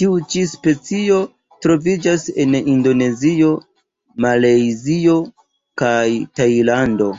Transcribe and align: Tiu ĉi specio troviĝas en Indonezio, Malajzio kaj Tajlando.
Tiu 0.00 0.10
ĉi 0.32 0.42
specio 0.50 1.16
troviĝas 1.64 2.26
en 2.44 2.54
Indonezio, 2.74 3.50
Malajzio 4.26 5.16
kaj 5.82 6.06
Tajlando. 6.42 7.12